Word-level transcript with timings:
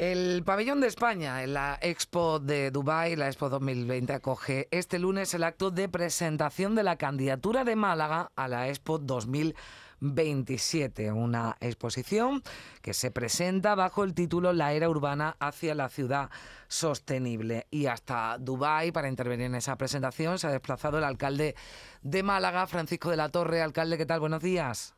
El 0.00 0.42
pabellón 0.44 0.80
de 0.80 0.86
España 0.86 1.42
en 1.42 1.52
la 1.52 1.78
Expo 1.82 2.38
de 2.38 2.70
Dubai, 2.70 3.16
la 3.16 3.26
Expo 3.26 3.50
2020, 3.50 4.14
acoge 4.14 4.66
este 4.70 4.98
lunes 4.98 5.34
el 5.34 5.44
acto 5.44 5.70
de 5.70 5.90
presentación 5.90 6.74
de 6.74 6.82
la 6.82 6.96
candidatura 6.96 7.64
de 7.64 7.76
Málaga 7.76 8.32
a 8.34 8.48
la 8.48 8.70
Expo 8.70 8.98
2027, 8.98 11.12
una 11.12 11.58
exposición 11.60 12.42
que 12.80 12.94
se 12.94 13.10
presenta 13.10 13.74
bajo 13.74 14.02
el 14.02 14.14
título 14.14 14.54
La 14.54 14.72
era 14.72 14.88
urbana 14.88 15.36
hacia 15.38 15.74
la 15.74 15.90
ciudad 15.90 16.30
sostenible. 16.66 17.66
Y 17.70 17.84
hasta 17.84 18.38
Dubai 18.38 18.92
para 18.92 19.10
intervenir 19.10 19.48
en 19.48 19.56
esa 19.56 19.76
presentación 19.76 20.38
se 20.38 20.46
ha 20.46 20.50
desplazado 20.50 20.96
el 20.96 21.04
alcalde 21.04 21.56
de 22.00 22.22
Málaga, 22.22 22.66
Francisco 22.66 23.10
de 23.10 23.18
la 23.18 23.28
Torre. 23.28 23.60
Alcalde, 23.60 23.98
¿qué 23.98 24.06
tal? 24.06 24.20
Buenos 24.20 24.42
días. 24.42 24.96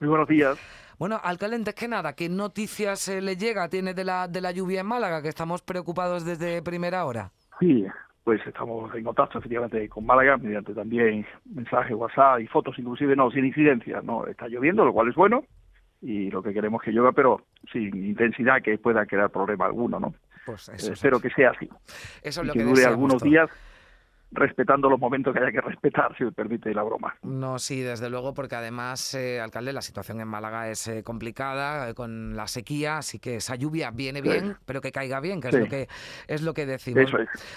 Muy 0.00 0.08
buenos 0.08 0.28
días. 0.28 0.58
Bueno, 0.98 1.20
alcalde, 1.22 1.56
antes 1.56 1.74
que 1.74 1.88
nada, 1.88 2.14
¿qué 2.14 2.28
noticias 2.28 3.08
eh, 3.08 3.20
le 3.20 3.36
llega, 3.36 3.68
tiene 3.68 3.94
de 3.94 4.04
la, 4.04 4.28
de 4.28 4.40
la 4.40 4.52
lluvia 4.52 4.80
en 4.80 4.86
Málaga, 4.86 5.22
que 5.22 5.28
estamos 5.28 5.62
preocupados 5.62 6.24
desde 6.24 6.62
primera 6.62 7.04
hora? 7.04 7.30
Sí, 7.60 7.86
pues 8.22 8.40
estamos 8.46 8.94
en 8.94 9.04
contacto 9.04 9.38
efectivamente 9.38 9.88
con 9.88 10.06
Málaga 10.06 10.36
mediante 10.36 10.72
también 10.72 11.26
mensajes, 11.44 11.94
WhatsApp 11.94 12.40
y 12.40 12.46
fotos, 12.46 12.78
inclusive 12.78 13.16
no, 13.16 13.30
sin 13.30 13.44
incidencia, 13.44 14.00
no, 14.02 14.26
está 14.26 14.48
lloviendo, 14.48 14.84
lo 14.84 14.92
cual 14.92 15.08
es 15.08 15.14
bueno 15.14 15.44
y 16.00 16.30
lo 16.30 16.42
que 16.42 16.52
queremos 16.52 16.82
que 16.82 16.90
llueva, 16.90 17.12
pero 17.12 17.42
sin 17.72 18.04
intensidad 18.04 18.62
que 18.62 18.76
pueda 18.78 19.06
crear 19.06 19.30
problema 19.30 19.66
alguno, 19.66 19.98
¿no? 19.98 20.14
Pues 20.44 20.68
eso 20.68 20.92
espero 20.92 21.18
que 21.18 21.30
sea 21.30 21.50
así. 21.50 21.68
Eso 22.22 22.42
es 22.42 22.46
lo 22.46 22.52
que, 22.52 22.58
que 22.58 22.64
dure 22.64 22.84
algunos 22.84 23.22
días 23.22 23.48
respetando 24.34 24.90
los 24.90 24.98
momentos 24.98 25.32
que 25.32 25.40
haya 25.40 25.52
que 25.52 25.60
respetar, 25.60 26.16
si 26.16 26.24
me 26.24 26.32
permite 26.32 26.72
la 26.74 26.82
broma. 26.82 27.14
No, 27.22 27.58
sí, 27.58 27.80
desde 27.80 28.10
luego, 28.10 28.34
porque 28.34 28.56
además, 28.56 29.14
eh, 29.14 29.40
alcalde, 29.40 29.72
la 29.72 29.82
situación 29.82 30.20
en 30.20 30.28
Málaga 30.28 30.68
es 30.68 30.86
eh, 30.88 31.02
complicada 31.02 31.90
eh, 31.90 31.94
con 31.94 32.36
la 32.36 32.46
sequía, 32.46 32.98
así 32.98 33.18
que 33.18 33.36
esa 33.36 33.54
lluvia 33.54 33.90
viene 33.90 34.20
bien, 34.20 34.56
pero 34.66 34.80
que 34.80 34.92
caiga 34.92 35.20
bien, 35.20 35.40
que 35.40 35.48
es 35.48 35.54
lo 35.54 35.68
que 35.68 35.88
es 36.26 36.42
lo 36.42 36.54
que 36.54 36.66
decimos. 36.66 37.10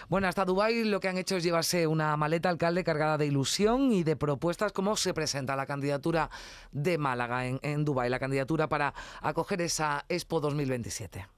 Bueno, 0.09 0.27
hasta 0.27 0.45
Dubái 0.45 0.83
lo 0.83 0.99
que 0.99 1.07
han 1.07 1.17
hecho 1.17 1.35
es 1.37 1.43
llevarse 1.43 1.87
una 1.87 2.15
maleta, 2.17 2.49
alcalde, 2.49 2.83
cargada 2.83 3.17
de 3.17 3.25
ilusión 3.25 3.91
y 3.91 4.03
de 4.03 4.15
propuestas. 4.15 4.71
¿Cómo 4.71 4.95
se 4.95 5.13
presenta 5.13 5.55
la 5.55 5.65
candidatura 5.65 6.29
de 6.71 6.97
Málaga 6.97 7.45
en, 7.45 7.59
en 7.63 7.85
Dubái, 7.85 8.09
la 8.09 8.19
candidatura 8.19 8.67
para 8.67 8.93
acoger 9.21 9.61
esa 9.61 10.05
Expo 10.09 10.39
2027? 10.39 11.36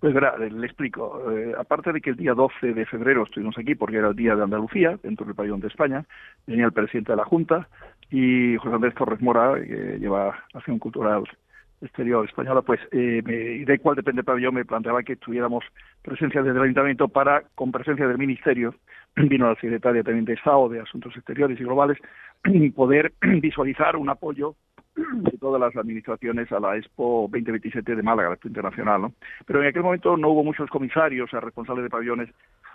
Pues 0.00 0.14
verá, 0.14 0.36
le 0.38 0.66
explico. 0.66 1.32
Eh, 1.32 1.54
aparte 1.58 1.92
de 1.92 2.00
que 2.00 2.10
el 2.10 2.16
día 2.16 2.32
12 2.32 2.72
de 2.72 2.86
febrero 2.86 3.24
estuvimos 3.24 3.58
aquí 3.58 3.74
porque 3.74 3.96
era 3.96 4.08
el 4.08 4.16
día 4.16 4.36
de 4.36 4.44
Andalucía, 4.44 4.98
dentro 5.02 5.26
del 5.26 5.34
pabellón 5.34 5.60
de 5.60 5.66
España, 5.66 6.04
venía 6.46 6.66
el 6.66 6.72
presidente 6.72 7.12
de 7.12 7.16
la 7.16 7.24
Junta 7.24 7.68
y 8.10 8.56
José 8.58 8.74
Andrés 8.74 8.94
Torres 8.94 9.20
Mora, 9.20 9.54
que 9.60 9.98
lleva 9.98 10.38
Acción 10.54 10.78
Cultural 10.78 11.24
Exterior 11.80 12.24
Española, 12.24 12.62
pues 12.62 12.80
eh, 12.92 13.22
de 13.66 13.78
cuál 13.80 13.96
depende 13.96 14.20
el 14.20 14.24
pabellón, 14.24 14.54
me 14.54 14.64
planteaba 14.64 15.02
que 15.02 15.16
tuviéramos 15.16 15.64
presencia 16.02 16.42
desde 16.42 16.58
el 16.58 16.64
Ayuntamiento 16.64 17.08
para, 17.08 17.42
con 17.54 17.72
presencia 17.72 18.06
del 18.06 18.18
Ministerio, 18.18 18.74
vino 19.16 19.48
la 19.48 19.60
secretaria 19.60 20.02
también 20.02 20.24
de 20.24 20.34
Estado 20.34 20.68
de 20.68 20.80
Asuntos 20.80 21.16
Exteriores 21.16 21.60
y 21.60 21.64
Globales, 21.64 21.98
poder 22.74 23.12
visualizar 23.42 23.96
un 23.96 24.10
apoyo 24.10 24.54
de 24.98 25.38
todas 25.38 25.60
las 25.60 25.76
administraciones 25.76 26.50
a 26.52 26.60
la 26.60 26.76
Expo 26.76 27.28
2027 27.30 27.96
de 27.96 28.02
Málaga, 28.02 28.28
la 28.28 28.34
Expo 28.34 28.48
Internacional. 28.48 29.02
¿no? 29.02 29.12
Pero 29.46 29.62
en 29.62 29.68
aquel 29.68 29.82
momento 29.82 30.16
no 30.16 30.30
hubo 30.30 30.44
muchos 30.44 30.68
comisarios, 30.70 31.32
o 31.32 31.40
responsables 31.40 31.84
de 31.84 31.90
pabellones 31.90 32.30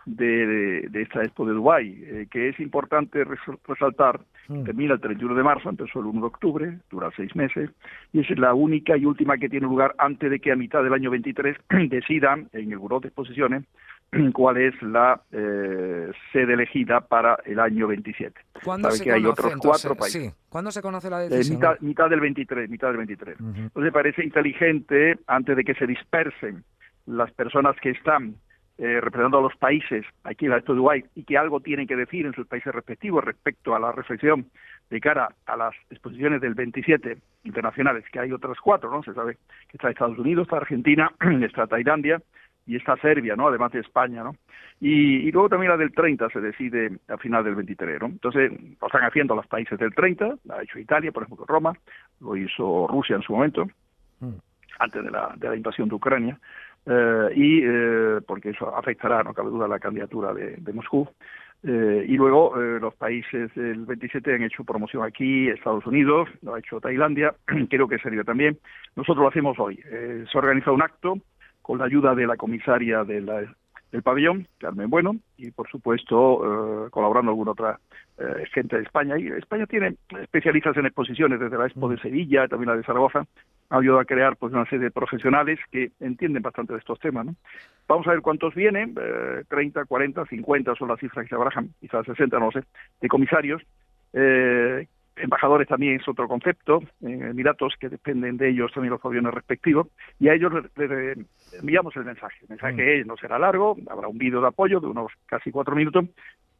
de, 0.06 0.88
de, 0.90 1.02
esta 1.02 1.22
Expo 1.22 1.46
de 1.46 1.54
Dubái, 1.54 2.04
eh, 2.04 2.28
que 2.30 2.50
es 2.50 2.60
importante 2.60 3.24
resaltar, 3.68 4.20
mm. 4.48 4.64
termina 4.64 4.94
el 4.96 5.02
31 5.02 5.36
de 5.36 5.44
marzo, 5.44 5.70
empezó 5.70 6.00
el 6.00 6.08
1 6.08 6.20
de 6.20 6.28
octubre, 6.28 6.80
dura 6.90 7.10
seis 7.16 7.36
meses, 7.36 7.70
y 8.12 8.20
es 8.20 8.30
la 8.38 8.54
única 8.54 8.98
y 8.98 9.06
última 9.06 9.38
que 9.38 9.50
tiene 9.50 9.68
lugar 9.68 9.96
antes 9.98 10.30
de 10.30 10.40
que 10.40 10.52
a 10.52 10.56
mitad 10.56 10.84
del 10.84 10.94
año 10.94 11.10
23 11.12 11.58
decidan 11.90 12.50
en 12.54 12.72
el 12.72 12.78
Buró 12.78 13.00
de 13.00 13.08
Exposiciones 13.08 13.64
cuál 14.34 14.58
es 14.58 14.82
la 14.82 15.22
eh, 15.32 16.12
sede 16.32 16.54
elegida 16.54 17.02
para 17.02 17.38
el 17.46 17.60
año 17.60 17.88
27. 17.88 18.40
¿Cuándo 18.64 18.92
se 18.92 19.04
que 19.04 19.12
hay 19.12 19.26
otros 19.26 19.54
cuatro 19.58 19.96
países. 19.96 20.34
¿Cuándo 20.50 20.72
se 20.72 20.82
conoce 20.82 21.10
la 21.10 21.20
decisión? 21.20 21.62
mitad, 21.82 22.10
del 22.10 22.20
23, 22.20 22.70
mitad 22.70 22.90
del 22.90 22.98
23. 22.98 23.38
Entonces 23.40 23.94
parece 23.94 24.24
inteligente, 24.24 25.18
antes 25.28 25.56
de 25.56 25.64
que 25.64 25.74
se 25.74 25.88
dispersen 25.88 26.64
las 27.06 27.32
personas 27.32 27.76
que 27.82 27.90
están 27.90 28.36
eh, 28.78 29.00
representando 29.02 29.40
a 29.40 29.42
los 29.42 29.56
países 29.56 30.06
aquí 30.24 30.46
en 30.46 30.52
la 30.52 30.60
de 30.60 30.74
Dubái 30.74 31.06
y 31.16 31.24
que 31.24 31.38
algo 31.38 31.60
tienen 31.60 31.88
que 31.88 31.96
decir 31.96 32.26
en 32.26 32.34
sus 32.34 32.48
países 32.48 32.74
respectivos 32.74 33.24
respecto 33.24 33.76
a 33.76 33.80
la 33.80 33.92
reflexión 33.92 34.48
de 34.90 35.00
cara 35.00 35.30
a 35.46 35.58
las 35.58 35.74
exposiciones 35.90 36.42
del 36.42 36.54
27 36.54 37.18
internacionales, 37.44 38.06
que 38.12 38.20
hay 38.20 38.32
otras 38.32 38.60
cuatro, 38.60 38.92
¿no? 38.92 39.04
Se 39.04 39.14
sabe 39.14 39.38
que 39.70 39.78
está 39.78 39.90
Estados 39.90 40.18
Unidos, 40.18 40.48
está 40.48 40.58
Argentina, 40.58 41.12
está 41.42 41.68
Tailandia, 41.68 42.22
y 42.66 42.76
está 42.76 42.96
Serbia, 42.98 43.36
¿no? 43.36 43.48
Además 43.48 43.72
de 43.72 43.80
España, 43.80 44.24
¿no? 44.24 44.36
Y, 44.80 45.32
luego 45.32 45.50
también 45.50 45.72
la 45.72 45.78
del 45.78 45.94
30 45.94 46.30
se 46.30 46.42
decide 46.42 46.98
a 47.08 47.18
final 47.18 47.44
del 47.44 47.56
23, 47.56 48.02
¿no? 48.02 48.08
Entonces, 48.08 48.52
lo 48.82 48.88
están 48.88 49.04
haciendo 49.04 49.36
los 49.36 49.48
países 49.48 49.78
del 49.80 49.94
30, 49.94 50.36
la 50.46 50.56
ha 50.56 50.64
hecho 50.64 50.80
Italia, 50.80 51.12
por 51.12 51.24
ejemplo, 51.24 51.46
Roma, 51.46 51.74
lo 52.22 52.36
hizo 52.36 52.88
Rusia 52.88 53.16
en 53.16 53.22
su 53.22 53.34
momento, 53.34 53.66
mm. 54.20 54.34
antes 54.80 55.04
de 55.04 55.12
la, 55.12 55.34
de 55.38 55.50
la 55.50 55.56
invasión 55.56 55.90
de 55.90 55.96
Ucrania, 55.96 56.40
y 56.86 57.62
eh, 57.64 58.20
porque 58.28 58.50
eso 58.50 58.76
afectará, 58.76 59.24
no 59.24 59.34
cabe 59.34 59.50
duda, 59.50 59.68
la 59.68 59.80
candidatura 59.80 60.34
de, 60.34 60.74
Moscú. 60.74 61.08
Eh, 61.66 62.06
y 62.10 62.18
luego 62.18 62.62
eh, 62.62 62.78
los 62.82 62.94
países 62.96 63.54
del 63.56 63.86
27 63.86 64.36
han 64.36 64.44
hecho 64.44 64.66
promoción 64.66 65.04
aquí, 65.04 65.48
Estados 65.48 65.86
Unidos, 65.86 66.28
lo 66.42 66.56
ha 66.56 66.60
hecho 66.60 66.82
Tailandia, 66.82 67.34
creo 67.70 67.88
que 67.88 68.00
Serbia 68.00 68.24
también. 68.24 68.58
Nosotros 68.96 69.24
lo 69.24 69.30
hacemos 69.30 69.58
hoy. 69.60 69.80
Eh, 69.90 70.26
se 70.30 70.38
organiza 70.38 70.72
un 70.72 70.82
acto 70.82 71.16
con 71.62 71.80
la 71.80 71.86
ayuda 71.86 72.16
de 72.16 72.28
la 72.28 72.36
comisaria 72.36 73.06
de 73.06 73.22
del 73.94 74.02
pabellón, 74.02 74.48
Carmen 74.58 74.90
Bueno, 74.90 75.16
y 75.38 75.52
por 75.52 75.70
supuesto 75.70 76.88
eh, 76.88 76.90
colaborando 76.90 77.30
alguna 77.30 77.52
otra 77.52 77.80
eh, 78.18 78.44
gente 78.52 78.76
de 78.76 78.82
España. 78.82 79.20
Y 79.20 79.28
España 79.28 79.68
tiene 79.68 79.96
especialistas 80.20 80.76
en 80.78 80.88
exposiciones, 80.88 81.40
desde 81.40 81.58
la 81.58 81.68
Expo 81.68 81.88
de 81.88 81.98
mm. 81.98 82.00
Sevilla, 82.00 82.48
también 82.48 82.72
la 82.72 82.76
de 82.76 82.84
Zaragoza, 82.84 83.28
ha 83.70 83.78
ayudado 83.78 84.00
a 84.00 84.06
crear 84.06 84.36
pues 84.36 84.52
una 84.52 84.66
serie 84.66 84.86
de 84.86 84.92
profesionales 84.92 85.60
que 85.72 85.92
entienden 86.00 86.42
bastante 86.42 86.74
de 86.74 86.80
estos 86.80 87.00
temas. 87.00 87.28
¿no? 87.28 87.36
Vamos 87.88 88.08
a 88.08 88.12
ver 88.12 88.22
cuántos 88.22 88.56
vienen, 88.56 88.96
eh, 89.00 89.44
30, 89.48 89.86
40, 89.86 90.26
50 90.26 90.74
son 90.76 90.88
las 90.88 91.00
cifras 91.00 91.26
que 91.26 91.30
se 91.30 91.36
barajan, 91.36 91.70
quizás 91.80 92.04
60, 92.04 92.40
no 92.40 92.52
sé, 92.52 92.64
de 93.00 93.08
comisarios, 93.08 93.62
eh, 94.14 94.88
embajadores 95.16 95.68
también 95.68 96.00
es 96.00 96.08
otro 96.08 96.28
concepto, 96.28 96.82
en 97.02 97.24
Emiratos, 97.24 97.76
que 97.80 97.90
dependen 97.90 98.38
de 98.38 98.50
ellos 98.50 98.72
también 98.74 98.92
los 98.92 99.06
aviones 99.06 99.34
respectivos, 99.34 99.88
y 100.20 100.30
a 100.30 100.34
ellos 100.34 100.52
les, 100.76 101.18
enviamos 101.60 101.96
el 101.96 102.06
mensaje. 102.06 102.38
El 102.44 102.50
mensaje 102.50 103.04
mm. 103.04 103.08
no 103.08 103.18
será 103.18 103.40
largo, 103.40 103.78
habrá 103.90 104.08
un 104.08 104.18
vídeo 104.18 104.42
de 104.42 104.48
apoyo 104.48 104.80
de 104.80 104.88
unos 104.88 105.12
casi 105.26 105.52
cuatro 105.52 105.76
minutos, 105.76 106.06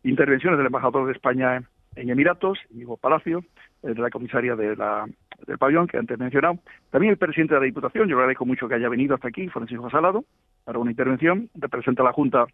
intervenciones 0.04 0.58
del 0.58 0.68
embajador 0.68 1.08
de 1.08 1.14
España 1.14 1.64
en 1.96 2.10
Emiratos, 2.10 2.60
Ivo 2.72 2.98
Palacio, 2.98 3.44
de 3.82 3.96
la 3.96 4.10
comisaria 4.10 4.56
de 4.56 4.76
la, 4.76 5.06
del 5.46 5.58
pabellón 5.58 5.88
que 5.88 5.98
antes 5.98 6.18
mencionado, 6.18 6.60
también 6.90 7.12
el 7.12 7.18
presidente 7.18 7.54
de 7.54 7.60
la 7.60 7.66
Diputación, 7.66 8.08
yo 8.08 8.16
le 8.16 8.22
agradezco 8.22 8.46
mucho 8.46 8.68
que 8.68 8.76
haya 8.76 8.90
venido 8.90 9.16
hasta 9.16 9.28
aquí, 9.28 9.50
Francisco 9.50 9.90
Salado, 9.90 10.24
para 10.64 10.80
una 10.80 10.92
intervención, 10.92 11.50
representa 11.56 12.02
a 12.02 12.06
la 12.06 12.14
Junta 12.14 12.46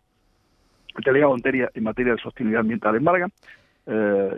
el 0.97 1.03
delegado 1.03 1.35
en 1.35 1.83
materia 1.83 2.13
de 2.13 2.21
sostenibilidad 2.21 2.61
ambiental 2.61 2.95
en 2.95 3.03
Málaga, 3.03 3.27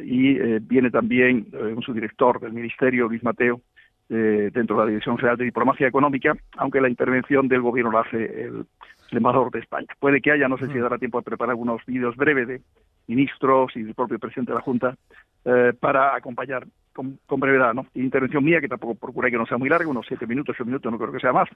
y 0.03 0.37
eh, 0.37 0.59
viene 0.61 0.89
también 0.89 1.47
eh, 1.51 1.73
un 1.75 1.81
subdirector 1.81 2.39
del 2.39 2.53
Ministerio, 2.53 3.07
Luis 3.07 3.23
Mateo, 3.23 3.61
dentro 4.09 4.75
de 4.75 4.81
la 4.83 4.89
Dirección 4.89 5.15
General 5.15 5.37
de 5.37 5.45
Diplomacia 5.45 5.87
Económica, 5.87 6.33
aunque 6.57 6.81
la 6.81 6.89
intervención 6.89 7.47
del 7.47 7.61
Gobierno 7.61 7.93
la 7.93 8.01
hace 8.01 8.43
el, 8.43 8.65
embajador 9.09 9.51
de 9.51 9.59
España. 9.59 9.87
Puede 10.01 10.19
que 10.19 10.33
haya, 10.33 10.49
no 10.49 10.57
sé 10.57 10.67
si 10.67 10.77
dará 10.79 10.97
tiempo 10.97 11.17
a 11.17 11.21
preparar 11.21 11.51
algunos 11.51 11.79
vídeos 11.85 12.17
breves 12.17 12.45
de 12.49 12.61
ministros 13.07 13.73
y 13.77 13.83
del 13.83 13.95
propio 13.95 14.19
presidente 14.19 14.51
de 14.51 14.57
la 14.57 14.63
Junta 14.63 14.97
para 15.79 16.13
acompañar 16.13 16.67
con, 16.91 17.17
brevedad, 17.39 17.73
¿no? 17.73 17.85
Intervención 17.93 18.43
mía, 18.43 18.59
que 18.59 18.67
tampoco 18.67 18.95
procuré 18.95 19.31
que 19.31 19.37
no 19.37 19.45
sea 19.45 19.57
muy 19.57 19.69
larga, 19.69 19.87
unos 19.87 20.05
siete 20.05 20.27
minutos, 20.27 20.57
ocho 20.57 20.65
minutos, 20.65 20.91
no 20.91 20.97
creo 20.97 21.13
que 21.13 21.19
sea 21.21 21.31
más. 21.31 21.47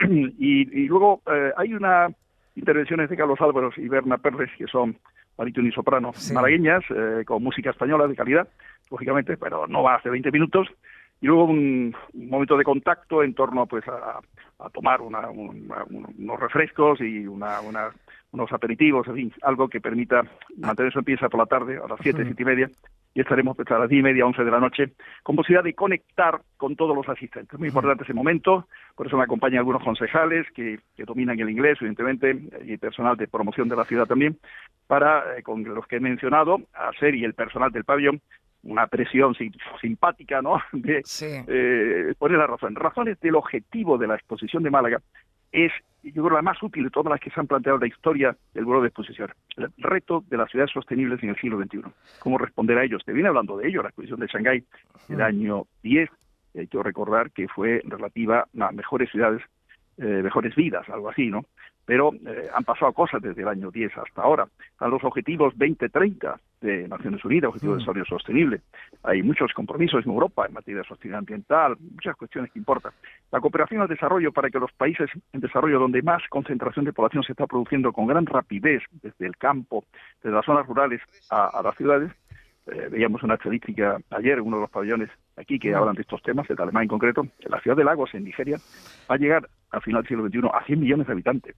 y, 0.00 0.82
y 0.82 0.88
luego 0.88 1.22
hay 1.56 1.74
una 1.74 2.08
intervenciones 2.56 3.08
de 3.08 3.16
Carlos 3.16 3.40
Álvaros 3.40 3.76
y 3.78 3.88
Berna 3.88 4.18
Perles, 4.18 4.50
que 4.56 4.66
son 4.66 4.96
barítono 5.36 5.68
y 5.68 5.72
soprano 5.72 6.12
malagueñas, 6.32 6.82
eh, 6.90 7.24
con 7.26 7.42
música 7.42 7.70
española 7.70 8.06
de 8.06 8.16
calidad, 8.16 8.48
lógicamente, 8.90 9.36
pero 9.36 9.66
no 9.66 9.82
va 9.82 9.96
hace 9.96 10.10
20 10.10 10.30
minutos. 10.30 10.68
Y 11.20 11.26
luego 11.26 11.44
un, 11.44 11.94
momento 12.14 12.56
de 12.56 12.64
contacto 12.64 13.22
en 13.22 13.34
torno 13.34 13.66
pues 13.66 13.84
a, 13.88 14.20
tomar 14.72 15.00
unos 15.02 16.40
refrescos 16.40 17.00
y 17.00 17.26
una, 17.26 17.60
unos 18.32 18.52
aperitivos, 18.52 19.06
en 19.08 19.14
fin, 19.14 19.32
algo 19.42 19.68
que 19.68 19.80
permita 19.80 20.22
mantener 20.56 20.92
su 20.92 21.00
empieza 21.00 21.28
por 21.28 21.40
la 21.40 21.46
tarde, 21.46 21.78
a 21.82 21.88
las 21.88 21.98
siete, 22.02 22.24
siete 22.24 22.42
y 22.42 22.46
media, 22.46 22.70
y 23.14 23.20
estaremos 23.20 23.56
pues, 23.56 23.70
a 23.70 23.78
las 23.78 23.88
diez 23.88 24.00
y 24.00 24.02
media, 24.02 24.24
once 24.24 24.44
de 24.44 24.50
la 24.50 24.60
noche, 24.60 24.92
con 25.22 25.36
posibilidad 25.36 25.64
de 25.64 25.74
conectar 25.74 26.40
con 26.56 26.76
todos 26.76 26.94
los 26.94 27.08
asistentes. 27.08 27.58
Muy 27.58 27.68
importante 27.68 28.04
ese 28.04 28.14
momento, 28.14 28.66
por 28.94 29.06
eso 29.06 29.16
me 29.16 29.24
acompañan 29.24 29.58
algunos 29.58 29.82
concejales 29.82 30.46
que, 30.54 30.78
que 30.94 31.04
dominan 31.04 31.38
el 31.40 31.50
inglés, 31.50 31.78
evidentemente, 31.80 32.38
y 32.64 32.76
personal 32.76 33.16
de 33.16 33.28
promoción 33.28 33.68
de 33.68 33.76
la 33.76 33.84
ciudad 33.84 34.06
también, 34.06 34.38
para, 34.86 35.36
eh, 35.36 35.42
con 35.42 35.64
los 35.64 35.86
que 35.86 35.96
he 35.96 36.00
mencionado, 36.00 36.60
hacer 36.72 37.14
y 37.14 37.24
el 37.24 37.34
personal 37.34 37.72
del 37.72 37.84
pabellón, 37.84 38.20
una 38.62 38.86
presión 38.86 39.34
simpática, 39.80 40.42
¿no? 40.42 40.60
De 40.72 41.02
eh, 41.20 42.14
poner 42.18 42.38
la 42.38 42.46
razón. 42.46 42.74
Razones 42.74 43.18
del 43.20 43.36
objetivo 43.36 43.98
de 43.98 44.06
la 44.06 44.14
exposición 44.14 44.62
de 44.62 44.70
Málaga 44.70 45.00
es 45.52 45.72
yo 46.02 46.24
creo 46.24 46.36
la 46.36 46.42
más 46.42 46.62
útil 46.62 46.84
de 46.84 46.90
todas 46.90 47.10
las 47.10 47.20
que 47.20 47.30
se 47.30 47.38
han 47.38 47.46
planteado 47.46 47.76
en 47.76 47.82
la 47.82 47.88
historia 47.88 48.36
del 48.54 48.64
Buró 48.64 48.80
de 48.80 48.88
Exposición, 48.88 49.30
el 49.56 49.70
reto 49.76 50.24
de 50.28 50.36
las 50.38 50.50
ciudades 50.50 50.72
sostenibles 50.72 51.22
en 51.22 51.30
el 51.30 51.36
siglo 51.36 51.58
XXI. 51.58 51.82
¿Cómo 52.20 52.38
responder 52.38 52.78
a 52.78 52.84
ellos? 52.84 53.04
Te 53.04 53.12
viene 53.12 53.28
hablando 53.28 53.58
de 53.58 53.68
ello 53.68 53.82
la 53.82 53.88
exposición 53.88 54.20
de 54.20 54.26
Shanghái 54.26 54.64
del 55.08 55.20
año 55.20 55.66
10, 55.82 56.08
hay 56.56 56.66
que 56.66 56.82
recordar 56.82 57.30
que 57.30 57.48
fue 57.48 57.82
relativa 57.84 58.46
a 58.58 58.72
mejores 58.72 59.10
ciudades, 59.10 59.42
eh, 59.98 60.22
mejores 60.22 60.54
vidas, 60.54 60.88
algo 60.88 61.10
así, 61.10 61.28
¿no? 61.28 61.44
Pero 61.90 62.12
eh, 62.14 62.46
han 62.54 62.62
pasado 62.62 62.92
cosas 62.92 63.20
desde 63.20 63.42
el 63.42 63.48
año 63.48 63.72
10 63.72 63.98
hasta 63.98 64.22
ahora. 64.22 64.46
A 64.78 64.86
los 64.86 65.02
objetivos 65.02 65.52
2030 65.58 66.38
de 66.60 66.86
Naciones 66.86 67.24
Unidas, 67.24 67.48
Objetivos 67.48 67.78
de 67.78 67.78
mm. 67.78 67.80
Desarrollo 67.80 68.04
Sostenible. 68.04 68.60
Hay 69.02 69.24
muchos 69.24 69.52
compromisos 69.52 70.06
en 70.06 70.12
Europa 70.12 70.46
en 70.46 70.52
materia 70.52 70.82
de 70.82 70.86
sostenibilidad 70.86 71.18
ambiental, 71.18 71.76
muchas 71.80 72.14
cuestiones 72.14 72.52
que 72.52 72.60
importan. 72.60 72.92
La 73.32 73.40
cooperación 73.40 73.80
al 73.80 73.88
desarrollo 73.88 74.30
para 74.30 74.50
que 74.50 74.60
los 74.60 74.70
países 74.70 75.10
en 75.32 75.40
desarrollo 75.40 75.80
donde 75.80 76.00
más 76.00 76.22
concentración 76.28 76.84
de 76.84 76.92
población 76.92 77.24
se 77.24 77.32
está 77.32 77.48
produciendo 77.48 77.92
con 77.92 78.06
gran 78.06 78.24
rapidez, 78.24 78.84
desde 79.02 79.26
el 79.26 79.36
campo, 79.36 79.82
desde 80.22 80.36
las 80.36 80.44
zonas 80.44 80.68
rurales 80.68 81.00
a, 81.28 81.60
las 81.60 81.76
ciudades, 81.76 82.12
eh, 82.68 82.86
veíamos 82.88 83.24
una 83.24 83.34
estadística 83.34 83.98
ayer 84.10 84.38
en 84.38 84.44
uno 84.44 84.58
de 84.58 84.62
los 84.62 84.70
pabellones 84.70 85.10
aquí 85.36 85.58
que 85.58 85.74
hablan 85.74 85.96
de 85.96 86.02
estos 86.02 86.22
temas, 86.22 86.48
el 86.50 86.60
alemán 86.60 86.84
en 86.84 86.88
concreto, 86.88 87.26
la 87.48 87.60
ciudad 87.60 87.76
de 87.76 87.82
Lagos, 87.82 88.14
en 88.14 88.22
Nigeria, 88.22 88.58
va 89.10 89.16
a 89.16 89.18
llegar 89.18 89.48
al 89.70 89.82
final 89.82 90.02
del 90.02 90.08
siglo 90.08 90.28
XXI 90.28 90.50
a 90.52 90.64
100 90.64 90.80
millones 90.80 91.06
de 91.06 91.12
habitantes 91.12 91.56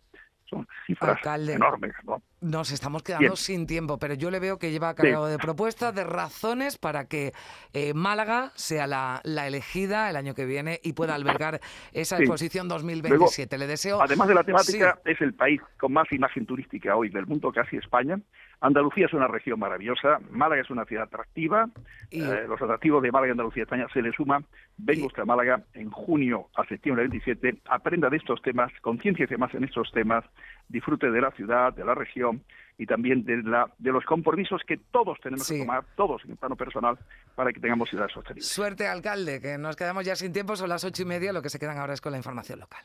son 0.52 0.68
cifras 0.86 1.18
enormes. 1.48 1.92
Nos 2.40 2.72
estamos 2.72 3.02
quedando 3.02 3.36
sin 3.36 3.66
tiempo, 3.66 3.98
pero 3.98 4.14
yo 4.14 4.30
le 4.30 4.38
veo 4.38 4.58
que 4.58 4.70
lleva 4.70 4.94
cargado 4.94 5.26
de 5.26 5.38
propuestas, 5.38 5.94
de 5.94 6.04
razones 6.04 6.76
para 6.78 7.06
que 7.06 7.32
eh, 7.72 7.94
Málaga 7.94 8.52
sea 8.54 8.86
la, 8.86 9.20
elegida 9.24 10.10
el 10.10 10.16
año 10.16 10.34
que 10.34 10.44
viene 10.44 10.80
y 10.82 10.92
pueda 10.92 11.14
albergar 11.14 11.60
esa 11.92 12.18
exposición 12.18 12.68
2027. 12.68 13.58
le 13.58 13.66
deseo. 13.66 14.02
Además 14.02 14.28
de 14.28 14.34
la 14.34 14.44
temática, 14.44 14.98
es 15.04 15.20
el 15.20 15.34
país 15.34 15.60
con 15.78 15.92
más 15.92 16.10
imagen 16.12 16.46
turística 16.46 16.94
hoy 16.96 17.08
del 17.08 17.26
mundo, 17.26 17.50
casi 17.52 17.76
España. 17.76 18.20
Andalucía 18.62 19.06
es 19.06 19.12
una 19.12 19.26
región 19.26 19.58
maravillosa, 19.58 20.20
Málaga 20.30 20.62
es 20.62 20.70
una 20.70 20.84
ciudad 20.84 21.04
atractiva, 21.04 21.68
eh, 22.12 22.44
los 22.48 22.62
atractivos 22.62 23.02
de 23.02 23.10
Málaga 23.10 23.30
y 23.30 23.32
Andalucía 23.32 23.64
España 23.64 23.88
se 23.92 24.00
le 24.00 24.12
suma. 24.12 24.40
Venga 24.78 25.06
usted 25.06 25.22
a 25.22 25.24
Málaga 25.24 25.64
en 25.74 25.90
junio 25.90 26.48
a 26.54 26.64
septiembre 26.66 27.02
del 27.02 27.10
27, 27.10 27.60
aprenda 27.66 28.08
de 28.08 28.18
estos 28.18 28.40
temas, 28.40 28.70
conciencia 28.80 29.26
más 29.36 29.52
en 29.54 29.64
estos 29.64 29.90
temas, 29.90 30.24
disfrute 30.68 31.10
de 31.10 31.20
la 31.20 31.32
ciudad, 31.32 31.72
de 31.72 31.84
la 31.84 31.96
región 31.96 32.44
y 32.78 32.86
también 32.86 33.24
de, 33.24 33.42
la, 33.42 33.68
de 33.78 33.90
los 33.90 34.04
compromisos 34.04 34.62
que 34.64 34.76
todos 34.76 35.18
tenemos 35.20 35.48
que 35.48 35.58
tomar, 35.58 35.84
todos 35.96 36.24
en 36.24 36.30
el 36.30 36.36
plano 36.36 36.54
personal, 36.54 36.96
para 37.34 37.52
que 37.52 37.58
tengamos 37.58 37.90
ciudades 37.90 38.12
sostenibles. 38.12 38.46
Suerte, 38.46 38.86
alcalde, 38.86 39.40
que 39.40 39.58
nos 39.58 39.74
quedamos 39.74 40.04
ya 40.04 40.14
sin 40.14 40.32
tiempo, 40.32 40.54
son 40.54 40.68
las 40.68 40.84
ocho 40.84 41.02
y 41.02 41.06
media, 41.06 41.32
lo 41.32 41.42
que 41.42 41.48
se 41.48 41.58
quedan 41.58 41.78
ahora 41.78 41.94
es 41.94 42.00
con 42.00 42.12
la 42.12 42.18
información 42.18 42.60
local. 42.60 42.84